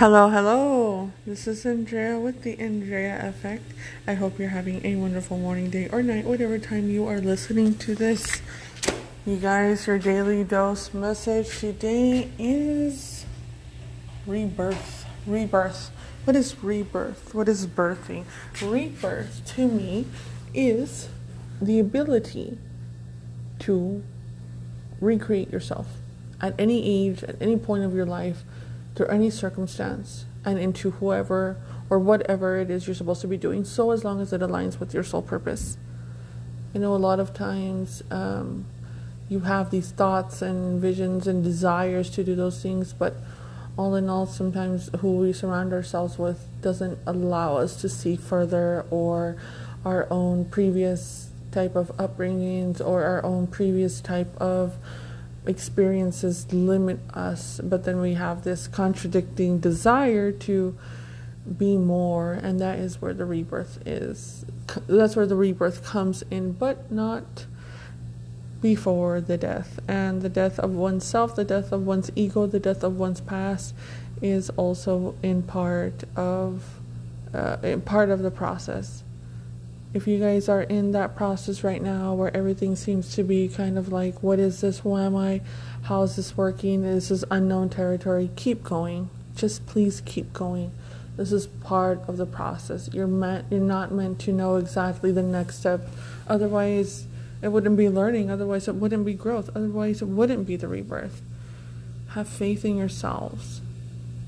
[0.00, 1.12] Hello, hello.
[1.26, 3.64] This is Andrea with the Andrea Effect.
[4.06, 7.74] I hope you're having a wonderful morning, day, or night, whatever time you are listening
[7.80, 8.40] to this.
[9.26, 13.26] You guys, your daily dose message today is
[14.26, 15.04] rebirth.
[15.26, 15.90] Rebirth.
[16.24, 17.34] What is rebirth?
[17.34, 18.24] What is birthing?
[18.62, 20.06] Rebirth to me
[20.54, 21.10] is
[21.60, 22.56] the ability
[23.58, 24.02] to
[24.98, 25.88] recreate yourself
[26.40, 28.44] at any age, at any point of your life
[28.94, 31.56] through any circumstance and into whoever
[31.88, 34.78] or whatever it is you're supposed to be doing, so as long as it aligns
[34.78, 35.76] with your soul purpose.
[36.72, 38.66] You know, a lot of times um,
[39.28, 43.16] you have these thoughts and visions and desires to do those things, but
[43.76, 48.84] all in all, sometimes who we surround ourselves with doesn't allow us to see further
[48.90, 49.36] or
[49.84, 54.76] our own previous type of upbringings or our own previous type of
[55.46, 60.76] experiences limit us, but then we have this contradicting desire to
[61.56, 64.44] be more, and that is where the rebirth is.
[64.86, 67.46] That's where the rebirth comes in, but not
[68.60, 69.80] before the death.
[69.88, 73.74] And the death of oneself, the death of one's ego, the death of one's past
[74.20, 76.80] is also in part of
[77.32, 79.04] uh, in part of the process
[79.92, 83.76] if you guys are in that process right now where everything seems to be kind
[83.76, 84.80] of like, what is this?
[84.80, 85.40] Who am I?
[85.82, 86.82] How is this working?
[86.82, 88.30] This is unknown territory.
[88.36, 89.10] Keep going.
[89.34, 90.70] Just please keep going.
[91.16, 92.88] This is part of the process.
[92.92, 95.88] You're meant you're not meant to know exactly the next step.
[96.28, 97.06] Otherwise
[97.42, 101.20] it wouldn't be learning, otherwise it wouldn't be growth, otherwise it wouldn't be the rebirth.
[102.10, 103.60] Have faith in yourselves.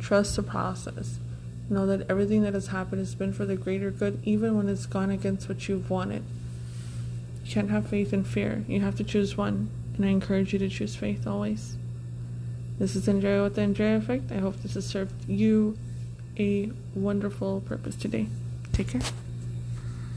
[0.00, 1.18] Trust the process.
[1.72, 4.84] Know that everything that has happened has been for the greater good, even when it's
[4.84, 6.22] gone against what you've wanted.
[7.46, 8.62] You can't have faith and fear.
[8.68, 11.76] You have to choose one, and I encourage you to choose faith always.
[12.78, 14.30] This is Andrea with the Andrea Effect.
[14.30, 15.78] I hope this has served you
[16.38, 18.26] a wonderful purpose today.
[18.74, 19.00] Take care.